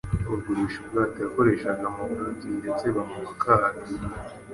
[0.29, 3.83] bagurisha ubwato yakoreshaga mu burobyi ndetse bamuha akato.